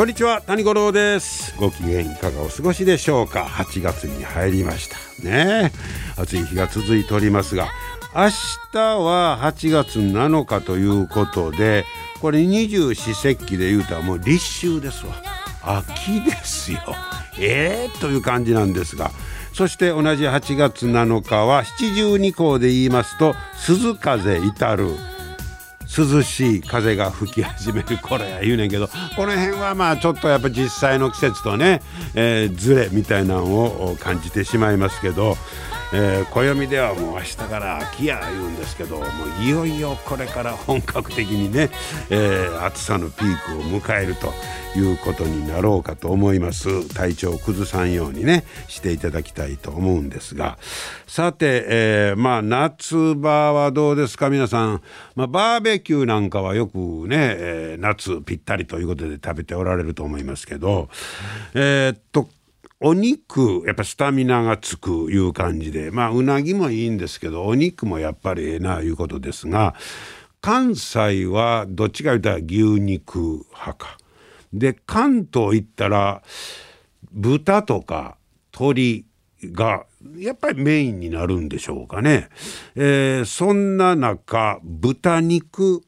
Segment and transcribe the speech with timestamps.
[0.00, 1.54] こんにちは谷五郎です。
[1.58, 4.96] ご機嫌いかがお過ごしでしょうか？8月に入りました。
[5.22, 5.72] ね。
[6.16, 7.68] 暑い日が続いておりますが
[8.14, 8.30] 明
[8.72, 11.84] 日は8月7日ということで
[12.22, 14.36] これ二十四節気で言うとはもう立
[14.68, 15.12] 秋ですわ。
[15.62, 16.80] 秋ですよ。
[17.38, 19.10] ええー、という感じなんですが
[19.52, 25.09] そして同じ8月7日は七十二候で言いますと鈴風至る。
[25.96, 31.82] 涼しい風が吹き始める頃や言うねんけどこの辺はまあちょっとやっぱ実際の季節とね、
[32.14, 35.36] えー、ズレみたいなのを感じてしまいますけど
[35.92, 39.04] えー、暦ではもう明日から秋や言うんですけども
[39.40, 41.70] ういよいよこれから本格的にね、
[42.10, 44.32] えー、暑さのピークを迎えると
[44.78, 46.88] いうことになろうかと思います。
[46.94, 50.58] 体調を崩さんようにねしていただきたいと思うんですが。
[51.08, 54.82] さて、えー、まあ夏場はどうですか皆さん、
[55.16, 60.88] まあ、バーベキューなんかはよくね、えー、夏ぴったりということで食べておられると思いますけど
[61.54, 62.28] えー、っと
[62.80, 69.74] お肉やっぱスタミナがつくいう感じでまあうなぎもいいんですけどお肉もやっぱりええないうことですが
[70.40, 73.98] 関西はどっちか言ったら牛肉派か。
[74.52, 76.22] で関東行ったら
[77.12, 78.16] 豚とか
[78.52, 79.04] 鶏
[79.44, 79.84] が
[80.16, 82.30] やっぱりメインになるんでしょうかね。
[82.74, 85.82] えー、そんな中豚肉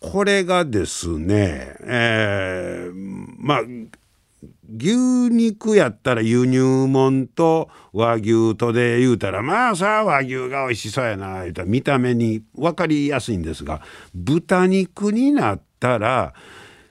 [0.00, 2.92] これがですね、えー、
[3.38, 3.60] まあ
[4.68, 13.82] 牛肉やったら輸入もんと和牛とで言うたらまあさ和牛が美味しそうやな言うたら見た目に分かりやすいんですが
[14.14, 16.34] 豚肉になったら、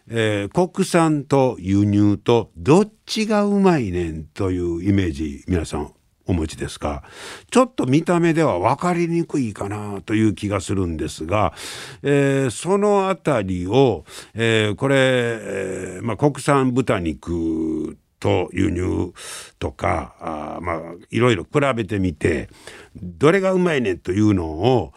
[0.08, 5.94] えー、国産と輸入とどっちがうまいねんというイメージ皆さん
[6.28, 7.04] お持ちですか？
[7.52, 11.54] ちょっと見た目では分かりにくいかなという気がするんですが、
[12.02, 19.14] えー、その辺りを、えー、これ、えーまあ、国産豚肉と輸入
[19.60, 20.80] とかあまあ
[21.12, 22.50] いろいろ比べてみて
[22.96, 24.94] どれがうまいねんというのを、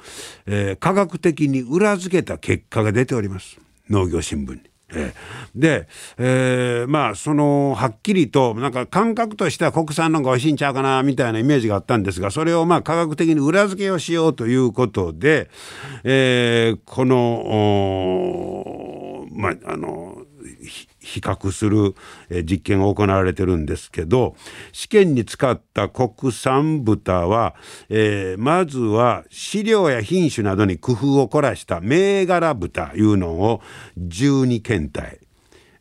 [0.46, 3.58] えー、科学的に裏付けた結果が出ております
[3.90, 4.67] 農業新聞に。
[4.94, 15.50] えー、で、えー、まあそのはっきりとなんか感覚としては国産の方が美味しいんちゃうかなみたいなイメージがあったんですがそれをまあ科学的に裏付けをしようということで、
[16.04, 18.38] えー、この
[19.32, 20.17] まああの
[21.08, 21.94] 比較する
[22.44, 24.36] 実験が行われてるんですけど
[24.72, 27.54] 試験に使った国産豚は、
[27.88, 33.62] えー、まずは飼料や品種などに工夫を凝らした銘柄豚いうのを
[33.98, 35.20] 12検体、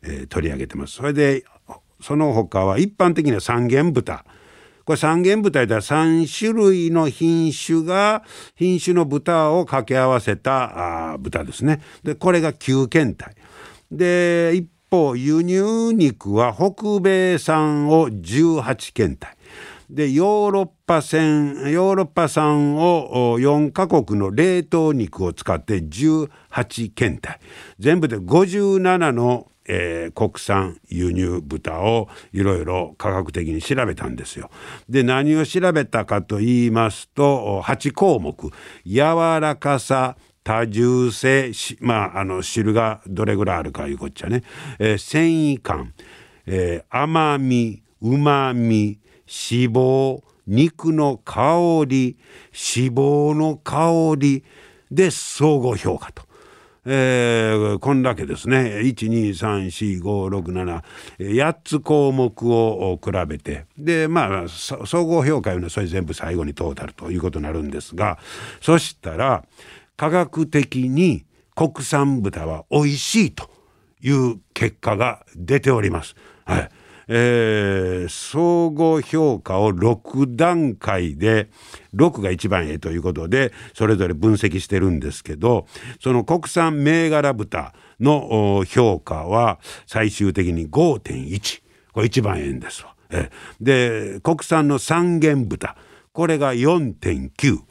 [0.02, 0.94] えー、取り上げてます。
[0.94, 1.44] それで
[2.00, 4.24] その他は一般的には三元豚
[4.88, 8.24] これ三元豚では3種類の品種が
[8.54, 11.82] 品種の豚を掛け合わせたあ豚ですね。
[12.04, 13.34] でこれが9検体。
[13.90, 19.36] で一方輸入肉は北米産を18検体
[19.90, 27.40] でヨーロッパ産ヨーロッパ産を4カ国の冷凍肉を使って18検体
[27.78, 34.50] 全部で57の、えー、国産輸入豚をいろいろ科学的に調べたんですよ。
[34.90, 38.50] で何を調べたかと言いますと8項目。
[38.84, 38.98] 柔
[39.40, 40.16] らかさ
[40.48, 44.42] 多重性まああの汁がどれぐらいあるかいうこっちゃね、
[44.78, 45.92] えー、繊維感、
[46.46, 52.16] えー、甘みうまみ脂肪肉の香り
[52.54, 54.42] 脂肪の香り
[54.90, 56.26] で総合評価と。
[56.90, 58.80] えー、こんだけですね。
[58.84, 63.66] 12345678つ項目を比べて。
[63.76, 68.18] でまあ総合評価いうのはそれ全部最後にトータルということになるんですが
[68.62, 69.44] そしたら
[69.98, 73.50] 科学的に国産豚は美味しいと
[74.00, 76.14] いう結果が出ております。
[76.44, 76.70] はい
[77.08, 81.48] えー、総合評価を6段階で
[81.94, 85.66] 6が一番ええということでそれぞれ分析してるんですけど
[86.00, 91.62] その国産銘柄豚の評価は最終的に5.1
[91.92, 92.94] これ一番ええんですわ。
[93.10, 93.30] え
[93.60, 95.76] で国産の三元豚
[96.12, 97.67] これが4.9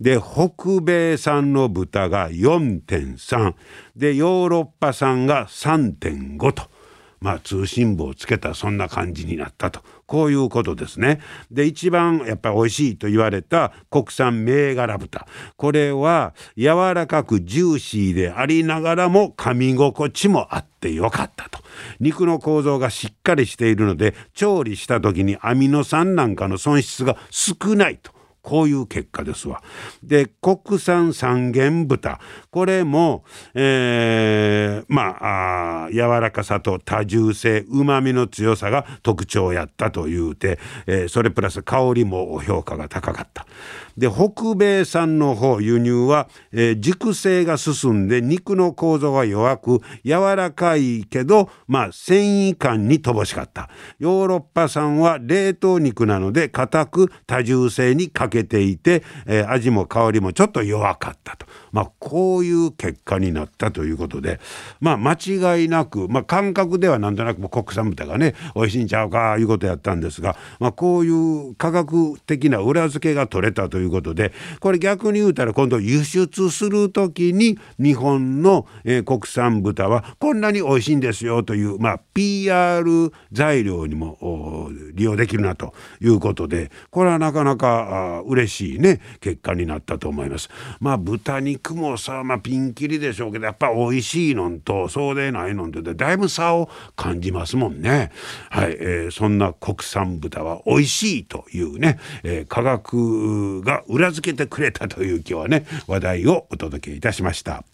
[0.00, 3.54] で北米産の豚が4.3
[3.94, 6.76] でヨーロッパ産が3.5と。
[7.20, 11.20] まあ、通信簿をつけたそんな感じになったとこういうことですね。
[11.50, 15.26] で一番やっぱり美味しいと言われた国産銘柄豚
[15.56, 21.60] これは柔らかくジューシーでありながらも噛み心地もあってよかったと。
[22.00, 28.15] 肉の構造がしっかりしているので調理した時にアミノ酸なんかの損失が少ないと。
[28.46, 29.60] こういう結果ですわ。
[30.04, 32.20] で国産三元豚
[32.50, 43.48] これも、えー、まあ柔らかさと多重性旨味の強さが特徴やったというて、えー、それプラス香りも評価が高かった。
[43.96, 61.46] で北米産の方輸入は、えー、熟成が進んで肉の構造が弱く柔らかいけどまあ繊維感に乏しかったヨーロッパ産は冷凍肉なので硬く多重性に欠けていて、えー、味も香りもちょっと弱かったと。
[61.76, 64.40] まあ、こういう結果になったということで、
[64.80, 82.84] まあ、間違いなく、まあ、感覚ではなんとなくも国産豚がね美味しいんちゃうかいうことやったんですが、まあ、こういう科学的な裏付けが取れたといういうことでこれ逆に言うたら今度輸出する時に日本の、えー、国産豚はこんなに美味しいんですよという、まあ、PR
[83.32, 90.48] 材料にも利用できるなということでこれはなかなか嬉しいね結果になったと思います。
[90.80, 98.10] まあ豚肉もさ、まあ、ピンキリでしょうけどやっぱ美味しいのんとそうでないのんとでだいぶ差を感じますもんね。
[98.50, 107.64] はい、えー、そんな国産豚は美味しいというね、えー、科学が裏付けてくれたという今日はね話題をお届けいたしました。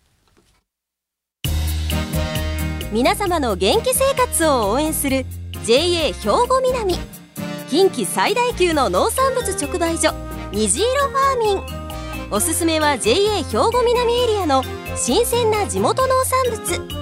[2.93, 5.25] 皆様の元気生活を応援する
[5.65, 6.95] JA 兵庫南。
[7.71, 10.13] 近畿最大級の農産物直売所
[10.53, 11.83] 虹色ファーミン。
[12.31, 14.63] おすすめは JA 兵庫南エリアの
[14.95, 17.02] 新鮮な地元農産物。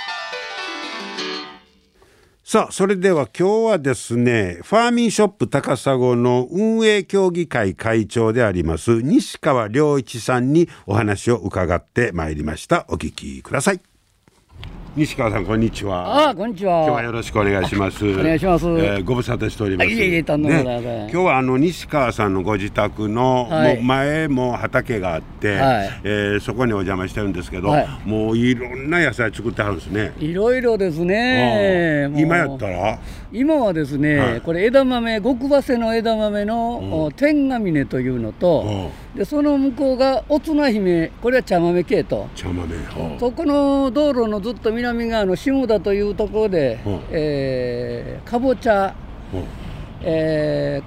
[2.51, 12.85] さあそれでは今日はですねファーミンショップ高砂の運営協議会会長であります西川良一さんにお話を伺ってまいりました。
[12.89, 13.90] お聞きください。
[14.93, 16.31] 西川さんこんにちは。
[16.31, 16.83] あこんにちは。
[16.83, 18.05] 今日はよろしくお願いします。
[18.05, 18.65] お願いします。
[18.65, 19.89] えー、ご無沙汰しております。
[19.89, 30.11] いえいえ、とんでもない、ね、今日はあの西川さんのご自宅の、はい、もう前も畑があって、はい、えー、そこにお邪魔してるんですけど、はい、もういろんな野菜作ってはるんですね。
[30.19, 32.11] いろいろですね。
[32.17, 32.99] 今やったら？
[33.31, 42.29] 今はですね、はい、これ枝豆極早生の枝豆の、うん、天下峰というのと、でその向こうがおつな姫これは茶豆系と。
[42.33, 42.73] 茶豆、
[43.19, 46.79] そこの道路のずっと南側の下田というところで、
[47.11, 48.95] えー、かぼちゃ、
[50.01, 50.81] え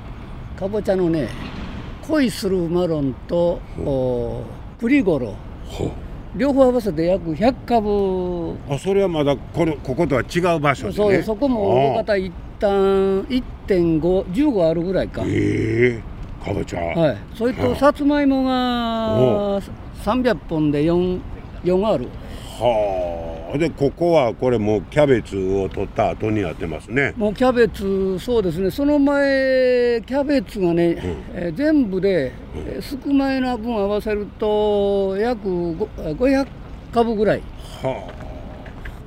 [0.57, 1.29] ー、かぼちゃのね
[2.09, 3.61] 恋するマロンと
[4.79, 5.37] 栗ごろ
[6.35, 8.59] 両方合わせて約100株。
[8.75, 13.23] あそれはまだこれこことは違う場所で、ね、そうそこも大方一旦
[13.69, 15.23] 1.515あるぐらいか。
[15.23, 16.14] へえ
[16.45, 16.81] かぼちゃ。
[16.81, 17.17] はい。
[17.35, 19.61] それとさつまいもが
[20.05, 21.21] 300本で 4,
[21.65, 22.09] 4ある。
[22.59, 23.59] はあ。
[23.59, 27.15] でここはこれもうキャベツを取った後にやってますね。
[27.17, 28.71] もうキャベツそうですね。
[28.71, 31.01] その前キャベツがね、うん、
[31.35, 36.47] えー、全部で、うん、少ないな分合わせると約500
[36.93, 37.43] 株ぐらい。
[37.83, 38.24] は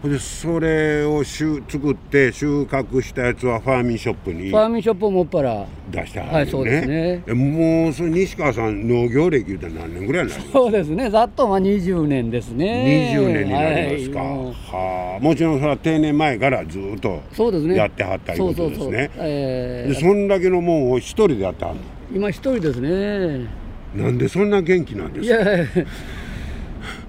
[0.04, 5.66] あでそれを作って収穫したやつはファーミンショップにファーミンショップもっぱら。
[5.90, 7.34] 出したは、ね、はいそうですね。
[7.34, 11.10] もうそれ西川さん農業歴言うたら何年ぐらいになるそうですね。
[11.10, 13.14] ざっとまあ20年ですね。
[13.16, 15.24] 20年になりますか、はい、はあ。
[15.24, 17.76] もちろんそれは定年前からずっとそうですね。
[17.76, 19.10] やってはったいうことですね。
[19.16, 21.76] でそんだけのもんを一人でやったの？
[22.14, 23.48] 今一人ですね。
[23.96, 25.56] なんでそんな元気なんですか？
[25.56, 25.66] いや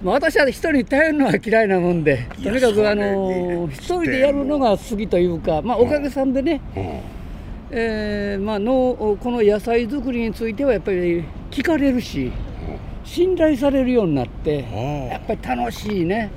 [0.02, 7.00] まあ、私は一人に頼るのは嫌いなもんでとにかくあの一人でやるのが好きというか、まあ、おかげさんでね、うん、
[7.70, 12.30] えー、まあのこの野菜作りについてはやっぱり聞かれるし
[13.04, 14.60] 信頼されるようになって
[15.10, 16.30] やっぱり楽しいね。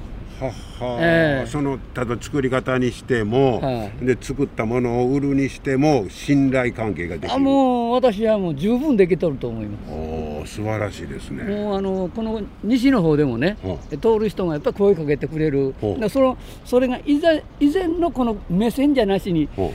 [1.00, 7.34] えー、そのただ作り方にしても、はい、で作ったものを売るにしても信頼関係ができる。
[7.34, 9.92] あもう私はもう十分できとると思います。
[9.92, 11.44] お素晴らしいですね。
[11.44, 13.58] もうあのこの西の方でもね、
[13.92, 13.98] う。
[13.98, 16.00] 通る人がやっぱり声かけてくれる、ほう。
[16.00, 19.72] でそのそれが以前以前のこの目線じゃなしに、ほ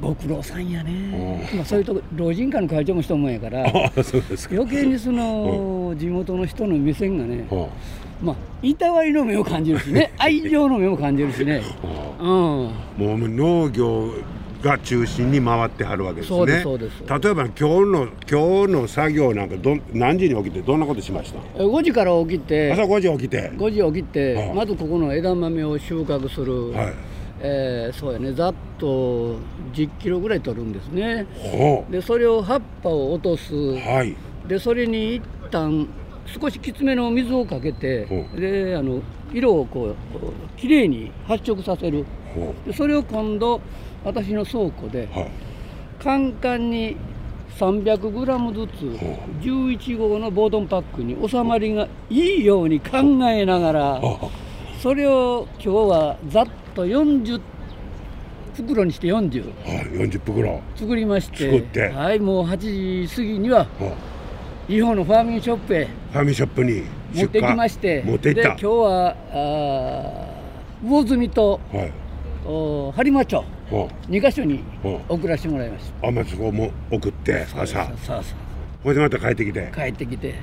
[0.00, 1.56] ご苦労さんやね、う。
[1.56, 3.64] まあ、そういうとこ老人会の会長も人もんやから、
[4.50, 7.70] 余計にその地元の人の目線がね、ほ
[8.24, 11.62] まあ、いたわりの目を感じるしね、 愛情の目を感じるしね、
[12.20, 14.10] うん、うもう農業
[14.62, 16.36] が中心に回ってはるわけですね。
[16.38, 17.02] そうですそうです。
[17.06, 21.38] 例えば今日の今日の作業なんかどん何時に起きてどんなことしました？
[21.56, 23.50] え5時から起きて、朝5時起きて。
[23.56, 24.54] 5時起きて、はい。
[24.54, 26.92] まずここの枝豆を収穫する、はい。
[27.40, 29.36] えーそうやね、ざっと
[29.74, 31.26] 10キロぐらい取るんですね。
[31.34, 33.54] ほでそれを葉っぱを落とす。
[33.54, 34.16] うはい。
[34.48, 35.86] でそれに一旦
[36.26, 39.00] 少しきつめの水をかけてほであの
[39.32, 42.04] 色をこうきれいに発色させる。
[42.34, 43.60] ほでそれを今度
[44.04, 45.30] 私の倉庫でうはい。
[46.02, 46.96] カンカンに
[47.58, 54.00] 300グラムずつほ11号のボードンパックに収まりがいいように考えながらあ
[54.82, 57.40] それを今日はざっと40
[58.56, 60.60] 袋にして40はい40袋。
[60.76, 61.88] 作りまして。
[61.92, 63.66] はいもう8時過ぎには
[64.66, 71.92] 日本のファーミングショップへファミショップに持ってきまして持ってで今日はあー魚住とはい。
[72.46, 77.84] お播磨町ほ2か所にほ送らせてもらいましうあまあそこも送ってた朝。
[77.86, 78.22] そうそう
[78.84, 79.72] ほいでまた帰ってきて。
[79.74, 80.34] 帰ってきて。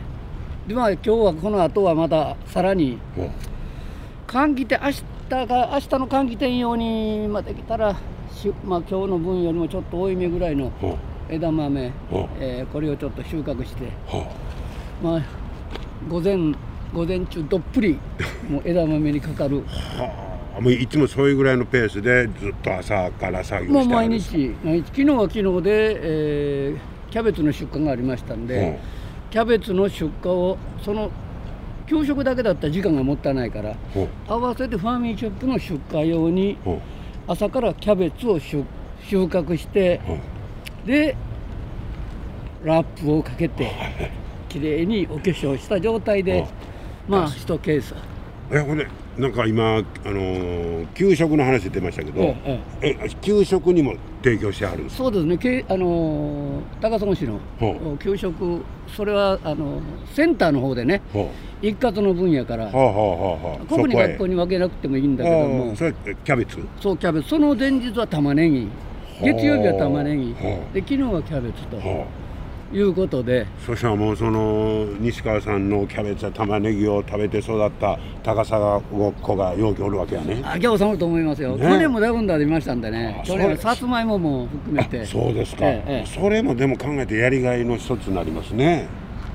[0.68, 3.00] でまあ今日はこの後はまたさらに
[4.28, 7.96] 換気店明日が明日の換気店用にまできたら
[8.32, 10.72] しまあ今日の分よりもちょっと多いめぐらいの
[11.32, 11.92] 枝豆、
[12.40, 13.86] えーこれをちょっと収穫して。
[15.04, 15.22] まあ
[16.10, 16.36] 午前
[16.94, 17.98] 午前中どっぷり
[18.50, 19.58] もう枝豆にかかる。
[19.98, 20.62] はあ。
[20.62, 24.38] もういつもそういうぐらいのペースでずっと朝から作業してはるんですか？
[24.38, 24.86] 日毎日。
[24.88, 28.80] 昨日は昨日で、えーキャベツの出荷がありましたんで、
[29.32, 31.10] キャベツの出荷をその
[31.88, 33.76] 給食だけだったら時間がもったいないから
[34.30, 36.56] 合わせてファーミンショップの出荷用に
[37.28, 38.64] 朝からキャベツを収
[39.04, 40.00] 収穫して
[40.86, 41.16] で
[42.64, 43.72] ラップをかけて
[44.50, 46.46] きれいにお化粧した状態で
[47.08, 47.96] まあ一ケース
[48.52, 53.10] えほんでなんか今、あのー給食の話出ましたけど、ええええ。
[53.22, 55.04] 給食にも提供してあるんですか？
[55.04, 59.82] そうですね、けあのー高砂市のほ給食、それはあの
[60.14, 61.30] センターの方でね、ほ
[61.62, 63.66] 一括の分野からう、はあはあはあはあ。
[63.68, 66.58] 個々に学校に分けなくてもいいんだけどあもあ、それキャベツ？
[66.80, 68.68] そう、キャベツ、その前日は玉ねぎ、
[69.22, 71.78] 月曜日は玉ねぎ、はあで昨日はキャベツと。
[71.78, 72.06] は
[72.74, 80.42] いうことで、あ、そしたらもうその西川さんのキャベツや玉ねぎを食べて育った高砂子がよくおるわけやね。
[80.44, 81.64] あぎゃ収まると思いますよ、ね。
[81.64, 83.20] 去年もダブンダーでいましたんでね。
[83.22, 86.06] あ、去年はさつまいもも含めて、そうですか、ええええ。
[86.08, 88.88] それもでも考えてやりがいの一つになりますね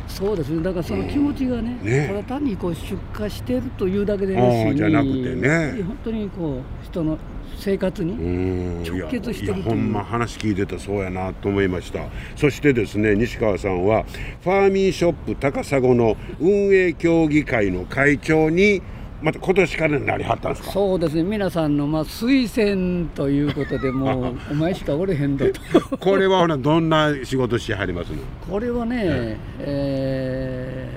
[0.08, 2.06] そうですね、だからその気持ちがね、うんね。
[2.06, 5.82] ただ単にこう出荷してるというだけであなしじゃなくてね。
[5.82, 7.18] 本当にこう人の
[7.58, 8.82] 生活に、うん。
[8.82, 12.00] 直結してるほんま話聞いてたそうやなと思いました。
[12.36, 14.04] そしてですね西川さんは
[14.42, 18.82] ファーミーショップ高砂の運営協議会の会長に
[19.22, 20.72] また今年からなりはったんですか？
[20.72, 25.96] そうですね、皆さんのまあ推薦ということでもう、 お前しかおれへんだと。
[25.96, 28.18] これはほらどんな仕事しはりますの？
[28.50, 30.88] これはね、え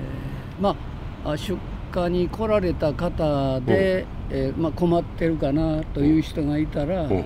[0.58, 0.76] ーま
[1.24, 1.56] あ、あ出
[1.94, 7.18] 荷に来られた方で、えーまあ、困ってるかなという人がいたら、うん。
[7.18, 7.24] あ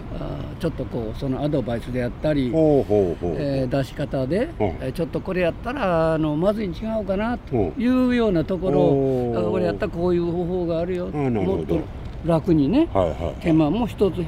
[0.59, 4.67] ちょっとこうそのアドバイスであったり、えー出し方で、うん。
[4.81, 11.79] えーちょっとこれやったらあのまずいに違うかなとうんいうようなところを、あこれやったらこういう方法があるよ、もっと
[12.25, 14.25] 楽にね、はいはい手間も一つ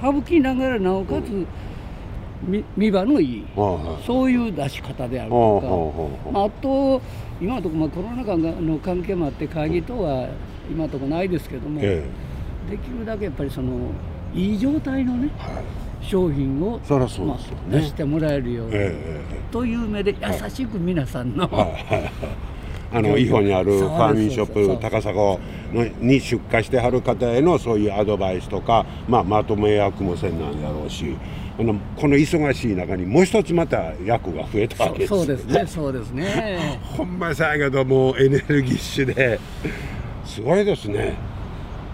[0.00, 1.46] 省きながらなおかつ
[2.46, 4.06] み見栄えのいいはいはい。
[4.06, 7.02] そういう出し方であるとか、まあ、あと
[7.40, 10.28] 今のところまあコロナ禍の関係もあって会議等は
[10.70, 12.04] 今のところないですけども、え
[12.70, 13.90] できるだけやっぱりその
[14.34, 15.64] いい状態のねえはい。
[16.00, 22.10] 商品を、そりゃそうまですよあ、出ねしてもらえるように、ええという目で優しく皆さんの、はい
[22.92, 25.38] あの 伊保にあるファーミンショップ高砂の
[26.00, 31.14] に出荷してはる方へのそういうアドバイスとか、まあ、まとめ役もせんなんやろうし
[31.58, 36.78] あのこの忙しい中にもう一つまた役が増えたわけですそうですねそうですね。
[36.96, 39.40] ほんまさやけどもうエネルギッシュで
[40.28, 41.16] すごいですね。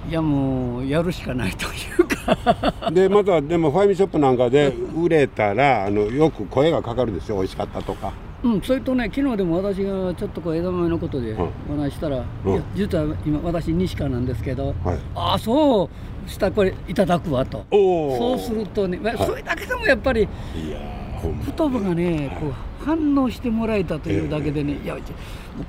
[0.08, 2.90] いやもうやるしかないというか。
[2.90, 8.12] でまたでもファーミンショップなんかで売れたらあのよく声がかかるでしょ美味しかったとか。
[8.42, 11.48] うん、それとね、昨日でも私がちょっとこう枝豆のことでうん。
[11.70, 12.62] お話ししたら、うん。
[12.74, 14.98] 実は今、私、西川なんですけど、はい。
[15.14, 15.88] ああ、そ
[16.26, 19.26] うしたらこれいただくわと、そうするとね、まあはい。
[19.26, 25.02] それだけでもやっぱり、いや言葉がね、こう反応してもらえたというだけでね、いや、もう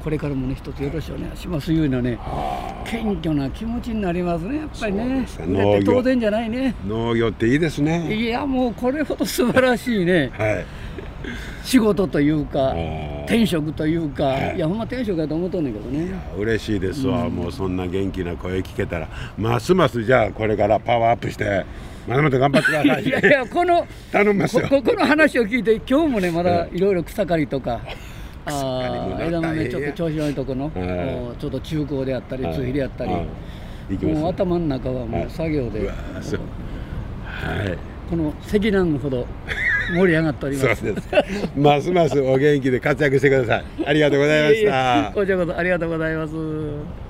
[0.04, 2.20] これからもね、一つよろしくお願いしますいうようなね、
[2.86, 5.28] 謙虚な気持ちになりますね、やっぱりね。
[6.88, 8.14] 農業っていいですね。
[8.14, 10.66] いや、もうこれほど素晴らしいね、はい
[11.64, 13.24] 仕事というか、ー。
[13.24, 16.14] 転職というか、はいいや、ほんま転職やと思っとんねんけどね。
[16.38, 19.10] 嬉しいですわ、もうそんな元気な声聞けたら。
[19.38, 21.66] ますますじゃあこれからパワーアップして
[22.08, 23.04] まだまだ頑張ってください。
[23.04, 24.68] い やいや、この、頼みますよ。
[24.70, 27.82] こここの話を聞いて、今日もね、まだいろいろ草刈りとか。
[28.48, 30.70] あ枝豆ちょっと調子悪いとこの、
[31.40, 35.94] ちょっと中高であったり、はいつひりやったり、もう頭の中はもう作業で、は
[37.64, 37.78] い。
[38.08, 39.26] この積乱雲ほど
[39.94, 40.86] 盛り上がっております。
[40.86, 40.94] す
[41.56, 47.05] ますますお元気で活躍してくださいありがとうございましいえいえたこちらこそありがとうございます。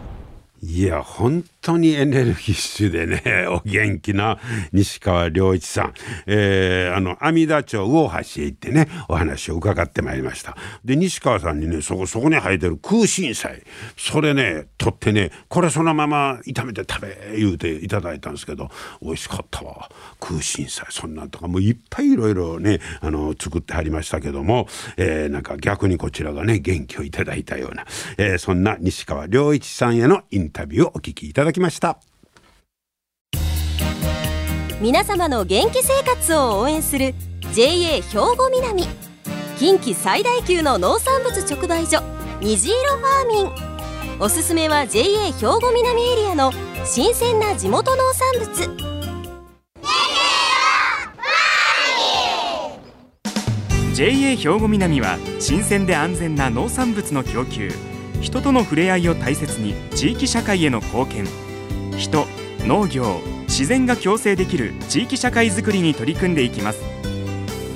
[0.68, 4.40] いや本当にエネルギッシュでね お元気な
[4.74, 5.94] 西川良一さん、
[6.26, 10.58] えーあの阿弥陀町魚橋へ行ってねお話を伺ってまいりました。
[10.84, 13.62] で西川さんにねそこそこに生えてる空心菜。
[13.98, 19.92] それね取ってねこれそのまま炒めて食べ言うていただいたんですけど美味しかったわ。
[20.20, 20.86] 空心菜。
[20.90, 24.68] そんなんとかもういっぱいいろいろねあの作ってはりましたけども、
[24.98, 27.86] えーなんか逆にこちらがね元気をいただいたような、
[28.18, 30.55] えーそんな西川良一さんへのインタビュー。
[30.64, 32.00] をお聞きいただきました。
[34.82, 37.14] 皆様の元気生活を応援する
[37.54, 38.84] JA 兵庫南。
[39.58, 42.02] 近畿最大級の農産物直売所
[42.42, 44.20] 虹色ファーミン。
[44.20, 46.52] おすすめは JA 兵庫南エリアの
[46.86, 48.96] 新鮮な地元農産物。
[53.94, 57.72] JA 兵庫南は新鮮で安全な農産物の供給
[58.22, 61.26] 人との触れ合いを大切に地域社会への貢献。
[61.98, 62.28] 人
[62.66, 66.82] 農業自然が共生できる地域社会づくりに取り組んでいきます。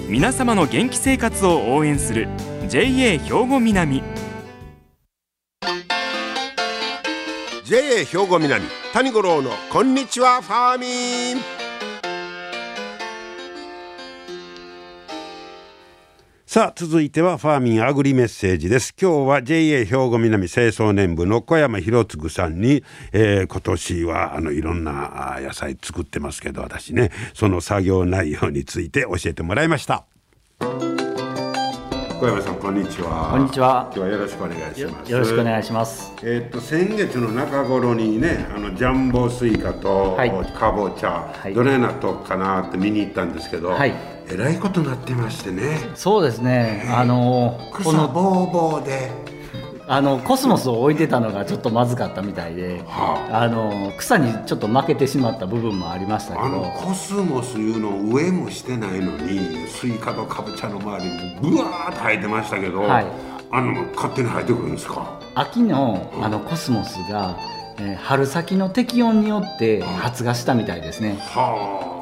[0.07, 2.27] 皆様の元気生活を応援する
[2.67, 4.01] JA 兵庫南。
[7.63, 11.58] JA 兵庫南谷五郎のこんにちはファーミン。
[16.51, 18.95] さあ続いてはファーミンアグリメッセージです。
[18.99, 30.05] 今日は JA 兵庫南清掃年部の小山博次さんに、えー今年はあのいろんな野菜作ってますけど私ねその作業内容について教えてもらいました。
[32.19, 33.29] 小山さんこんにちは。
[33.31, 33.89] こんにちは。
[33.93, 35.09] 今日はよろしくお願いしよます。
[35.09, 36.11] よろしくお願いします。
[36.21, 40.29] えっと先月の中頃にねあのジャンボスイカとはい。
[40.29, 41.53] かぼちゃ、い。
[41.53, 43.93] どれなっとくかなって見に行ったんですけど、はい。
[44.29, 45.79] えらいことになってましてね。
[45.95, 46.91] そうですね。
[46.93, 49.11] あのこ草のぼうぼうで、
[49.91, 53.47] あのコスモスを置いてたのがちょっとまずかったみたいで、はあ。
[53.49, 63.05] の草にちょっと負けてしまった部分もありましたあ、あのけど、コスモスいうの植えもしてないのにスイカとかぼちゃの周りにブワーッと生えてましたけど、はい。
[63.51, 65.19] あの勝手に生えてくるんですか？
[65.33, 67.35] 秋のあのコスモスが、
[67.79, 71.17] えー春先の適温によって発芽したみたいですね。
[71.19, 71.98] はあ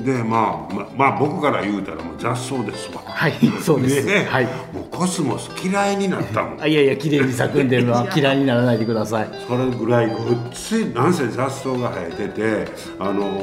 [0.00, 4.06] でまあままあ僕から言うたらもう雑草ですわはい、そうです。
[4.06, 4.44] ねえはい。
[4.72, 9.28] もうコスモス嫌いになったもんあいやいや綺麗に咲くんで、 まあ嫌いにならないでください。
[9.46, 10.18] それぐらいごっ
[10.52, 13.40] ついなんせ雑草が生えててあの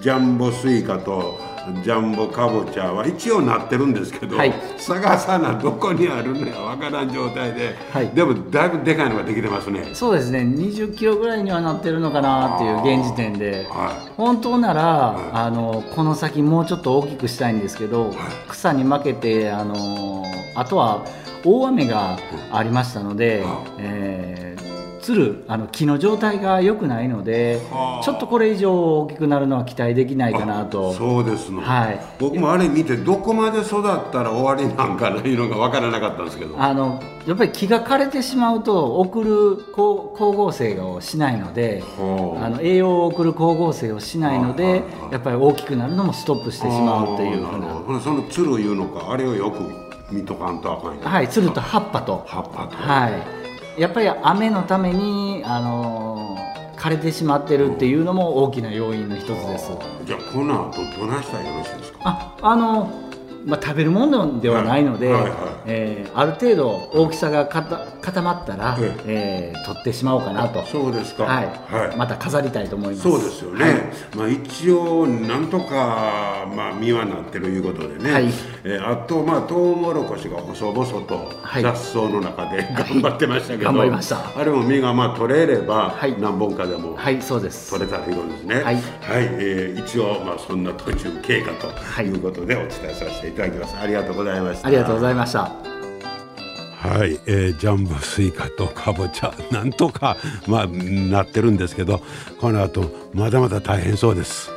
[0.00, 1.38] ジャンボスイカと
[1.82, 10.40] ジャンボかぼちゃは一応なってるんですけど、はい探さなどこにあるのやわからん状態で、はいでもだいぶでかいのができてますねそうですね。
[10.40, 13.66] 20キロぐらいにはなってるのかなっていう現時点で。
[13.68, 18.14] は本当なら、あのこの先もうちょっと大きくしたいんですけど、
[18.48, 21.04] 草に負けてあのあとは
[21.44, 22.18] 大雨が
[22.52, 23.44] ありましたので、
[23.78, 24.67] えー
[25.08, 28.04] つるあの木の状態が良くないのではあ。
[28.04, 30.92] ちょっとこれ以上大きくなるのは期待できないかなと。
[30.92, 32.00] そうですの、はい。
[32.18, 36.60] 僕もあれ見てどこまで育ったら終わりなんかないうのがわからなかったんですけど。
[36.60, 42.46] あのやっぱり木が枯れてしまうと送る光光合成をしないのではあ。
[42.46, 47.58] あの栄養を送る光合成をしないのでやっぱり大きくなるのもストップしてしまうというふう
[47.94, 48.00] な。
[48.00, 52.22] そのつるいうのかあれをよく見とかんとあかんよはいつると葉っぱと。
[52.26, 53.47] 葉っぱと、はい
[53.78, 56.36] やっぱり雨のためにあの
[56.76, 59.70] 枯れてしまってるっていうのも大きな要因の一つです。
[60.04, 61.98] じゃあこの後どないしたらよろしいですか？
[62.04, 62.90] ああの
[63.46, 65.22] まあ、食べるものではないので、はい。
[65.22, 65.30] はい。
[65.30, 65.38] はい。
[65.66, 69.56] えーある程度大きさが固まったら、ええ。
[69.56, 70.64] ー取ってしまおうかなと。
[70.66, 71.24] そうですか。
[71.24, 71.46] はい。
[71.72, 71.96] はい。
[71.96, 73.02] また飾りたいと思います。
[73.02, 73.74] そうですよね、はい。
[74.16, 78.24] まあ一応なんとかまあ実はなってるいうことでね、はい。
[78.64, 81.62] えーあとまあトウモロコシが細々とはい。
[81.62, 84.18] 雑草の中で頑張ってましたけど、頑張りました。
[84.36, 86.16] あれも実がまあ取れればはい。
[86.20, 87.70] 何本かでもはいそうです。
[87.70, 88.62] 取れたらいいことですね。
[88.62, 88.78] はい。
[89.12, 92.06] えー一応まあそんな途中経過とい。
[92.06, 93.76] いうことでお伝えさせてせていただきます。
[93.76, 94.68] ありがとうございました。
[94.68, 95.40] ありがとうございました。
[96.78, 102.00] はい、えージャンボスイカとかぼちゃなんとかまあなってるんですけど
[102.40, 104.50] この後まだまだ大変そうです。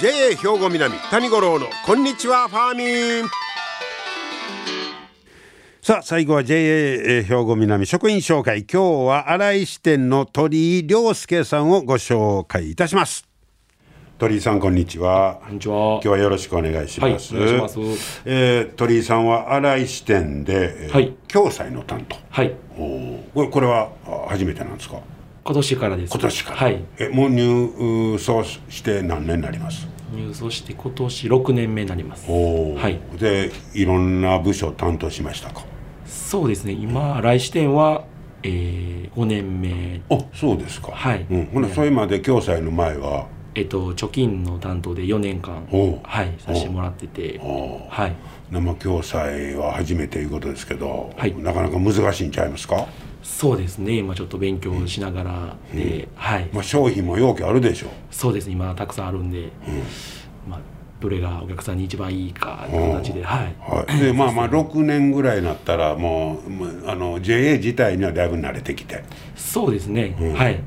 [0.00, 3.28] JA 兵庫南谷五郎のこんにちはファーミン。
[5.80, 8.66] さあ最後は JA 兵庫南職員紹介。
[8.70, 13.27] 今日は新井支店の鳥居亮介さんをご紹介いたします
[14.18, 17.34] 鳥居さんこんにちはこんにちは今日はよろしくお願いします。
[17.36, 22.16] はいお願いしますえー鳥居さんは新井支店で、えーはい共済の担当。
[22.30, 24.98] はいおーこれこれはあ初めてなんですか？
[25.44, 26.56] 今年からです今年から。
[26.56, 29.86] はいえもう入倉して何年になります？
[30.12, 35.62] 入所して今年6年目になりますおーはいでいろんな部署担当しましたか？
[36.06, 38.04] そうですね今来支店は、
[38.42, 40.90] えー、5年目あそうですか。
[40.90, 43.28] はいうん、ほなそれまで共済の前は。
[43.58, 45.66] えっと貯金の担当で4年間
[46.04, 48.14] はいさせてもらっててはい。
[48.52, 51.34] 生共済は初めていうことですけど、はい。
[51.34, 52.86] なかなか難しいんちゃいますか？
[53.22, 53.98] そうですね。
[53.98, 56.48] 今ちょっと勉強しながらで、はい。
[56.52, 57.88] まあ商品も容器あるでしょ。
[57.88, 57.90] う。
[58.10, 58.52] そうですね。
[58.52, 59.50] 今たくさんあるんで、
[60.48, 60.60] まあ、
[61.00, 63.54] どれがお客さんに一番いいかっていう形ではい。
[63.58, 69.02] はい、で まあまあ6年ぐらいになったらもうあの JA 自体にはだいぶ慣れてきて。
[69.34, 70.60] そうですね、はい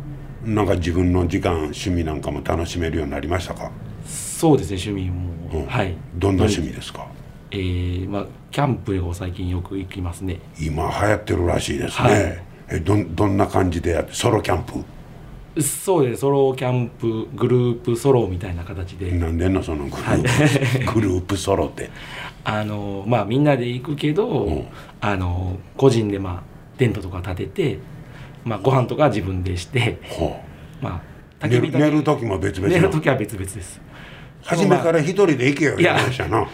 [0.45, 3.71] なんか自分の時間趣味なんかも楽しめるようになりましたか、
[4.05, 5.95] そうですね趣味も、はい。
[6.15, 7.07] どんな趣味ですか？
[7.51, 10.39] えーまあ、キャンプを最近よく行きますね。
[10.59, 12.43] 今流行ってるらしいですね、はい。
[12.69, 15.61] えどんどんな感じでやってソロキャンプ？
[15.61, 21.89] そうですソロキャンプグループソロみたいな形で、なんでんのそのグループ、 グループソロって？
[22.45, 24.65] あのまあみんなで行くけど、
[25.01, 27.79] あの個人でまあテントとか立てて、
[28.43, 30.39] まあ、ご飯とかは自分でしてほ
[30.81, 31.01] ま
[31.41, 33.81] あう寝るだけ寝る時も別々寝るの時は別々です。
[34.43, 36.41] 初めから一人で行けよ言いましたな。
[36.43, 36.47] 一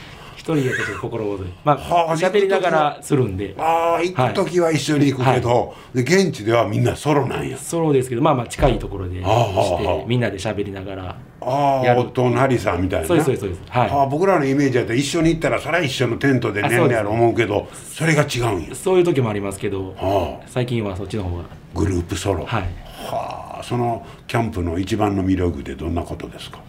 [0.55, 1.47] 人やと心細い。
[1.63, 3.55] まはああ喋りながらするんで。
[3.57, 7.57] ああ行く時は一緒に行くけど、で現地ではみんなソロなんや。
[7.57, 11.15] ソロですけどまあまあ近いところでしてみんなで喋りながら。
[11.39, 12.01] ああやる。
[12.01, 13.07] お隣さんみたいな。
[13.07, 13.61] そうですそうですそうです。
[13.69, 13.89] はい。
[13.89, 18.75] ああ僕らのイメージだと一緒に行ったらそれは一緒のテントで寝んねやろ思うけどそれが違うんや。
[18.75, 20.47] そういう時もありますけどはあ。
[20.47, 21.43] 最近はそっちの方が。
[21.73, 22.45] グループソロ。
[22.45, 22.61] はい。
[23.09, 26.59] はあそのキャンプの一番の魅力ってどんなことですか？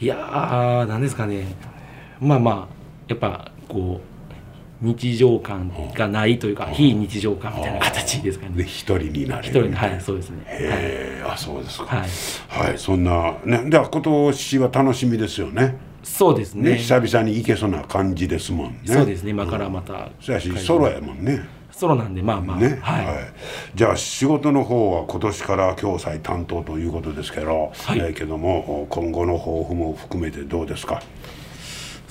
[0.00, 1.46] いやーなんですかね。
[2.20, 2.71] まあまあ
[3.08, 4.00] やっぱこ
[4.82, 8.52] う日常感がないというか非日常感みたいな形ですかね。
[8.56, 9.48] で一人になれる。
[9.48, 10.42] 一人ではいそうですね。
[10.46, 11.86] へえあそうですか。
[11.86, 12.00] はい、
[12.48, 15.76] はい、はいそんなねでは今年は楽しみですよね。
[16.02, 16.72] そうですね。
[16.72, 18.78] ね久々に行けそうな感じですもんね。
[18.86, 19.30] そうですね。
[19.30, 21.46] 今からまた、そうやしソロやもんね。
[21.70, 22.78] ソロなんでまあまあ、ね。
[22.82, 23.16] はい、はい、
[23.74, 27.98] じゃあ仕事の方は今年から共済担当ということですけど、はい。
[28.00, 31.00] えーけども今後の抱負も含めてどうですか？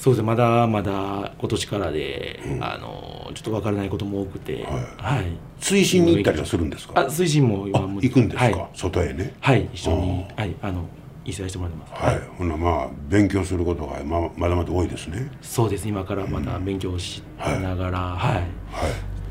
[0.01, 0.27] そうですね。
[0.27, 4.63] まだまだ今年からで、あのちょっと分からないことも多くて。
[4.63, 6.99] はい、推進に行ったりはするんですか？
[6.99, 9.35] あ推進もあ今も行くんですか、はい、外へね。
[9.39, 10.25] はい、一緒に。
[10.35, 10.85] はいあの
[11.23, 12.03] 一緒にしてもらってます。
[12.03, 15.29] はい、ほなまあ勉強することがままだまだ多いですね。
[15.39, 15.87] そうです。
[15.87, 18.35] 今からまた勉強しながら、はい。
[18.37, 18.47] はい。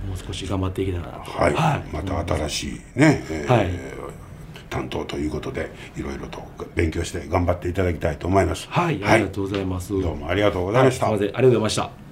[0.07, 1.33] もう少し頑張っていけたらなと。
[1.33, 1.53] はい、
[1.93, 3.71] また新しいね、えーはい
[4.71, 6.43] 担当ということでいろいろと
[6.75, 8.69] 勉強して頑張っていただきたいと思います。
[8.71, 9.93] はい、ありがとうございます。
[9.93, 12.11] どうもありがとうございました、はいありがとうございました。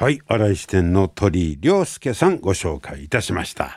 [0.00, 3.76] はい、新井支店の鳥居亮介さんご紹介いたしました、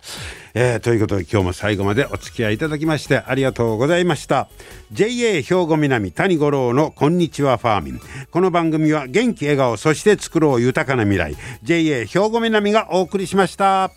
[0.53, 4.47] えーということで今日も最後までお付き合いいただきましてありがとうございました。
[4.93, 7.99] JA 兵庫南谷五郎のこんにちはファーミン。
[8.31, 11.35] この番組は元気笑顔そして作ろう豊かな未来。
[11.61, 13.91] JA 兵庫南がお送りしました